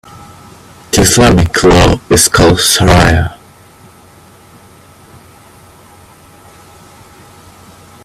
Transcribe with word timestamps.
The 0.93 1.01
Islamic 1.01 1.61
law 1.63 1.99
is 2.09 2.27
called 2.27 2.57
shariah. 2.57 3.37